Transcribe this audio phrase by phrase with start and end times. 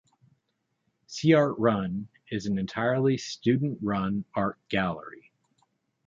[1.07, 5.31] SeeArtRun is an entirely student-run art gallery.